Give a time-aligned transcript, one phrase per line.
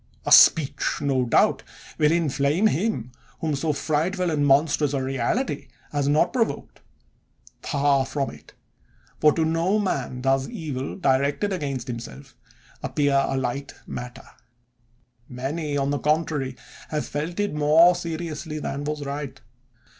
[0.25, 1.61] A speech, no doubt,
[1.99, 6.81] will inflame him whom so frightful and monstrous a reality has not provoked!
[7.61, 8.55] Far from it:
[9.19, 12.35] for to no man does evil, directed against himself,
[12.81, 14.25] appear a light matter;
[15.29, 16.55] many, on the contrary,
[16.89, 19.39] have felt it more seriously than was right.